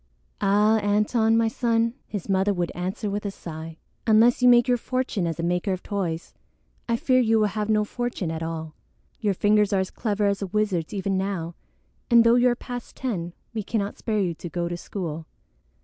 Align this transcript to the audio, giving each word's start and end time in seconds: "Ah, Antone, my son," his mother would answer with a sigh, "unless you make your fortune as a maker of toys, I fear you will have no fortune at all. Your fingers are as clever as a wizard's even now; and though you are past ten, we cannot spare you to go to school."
"Ah, 0.41 0.79
Antone, 0.79 1.37
my 1.37 1.47
son," 1.47 1.93
his 2.07 2.27
mother 2.27 2.55
would 2.55 2.71
answer 2.73 3.07
with 3.07 3.23
a 3.23 3.29
sigh, 3.29 3.77
"unless 4.07 4.41
you 4.41 4.49
make 4.49 4.67
your 4.67 4.75
fortune 4.77 5.27
as 5.27 5.39
a 5.39 5.43
maker 5.43 5.73
of 5.73 5.83
toys, 5.83 6.33
I 6.89 6.95
fear 6.97 7.19
you 7.19 7.37
will 7.37 7.45
have 7.49 7.69
no 7.69 7.83
fortune 7.85 8.31
at 8.31 8.41
all. 8.41 8.73
Your 9.19 9.35
fingers 9.35 9.71
are 9.71 9.79
as 9.79 9.91
clever 9.91 10.25
as 10.25 10.41
a 10.41 10.47
wizard's 10.47 10.91
even 10.91 11.19
now; 11.19 11.53
and 12.09 12.23
though 12.23 12.33
you 12.33 12.49
are 12.49 12.55
past 12.55 12.95
ten, 12.95 13.33
we 13.53 13.61
cannot 13.61 13.99
spare 13.99 14.19
you 14.19 14.33
to 14.33 14.49
go 14.49 14.67
to 14.67 14.75
school." 14.75 15.27